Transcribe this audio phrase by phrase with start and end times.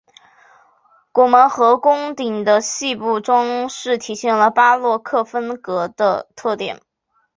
[1.11, 6.81] 拱门和穹顶的细部装饰体现了巴洛克风格的特点。